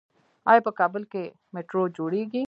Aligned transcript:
آیا 0.51 0.61
په 0.67 0.71
کابل 0.79 1.03
کې 1.11 1.23
میټرو 1.53 1.83
جوړیږي؟ 1.97 2.39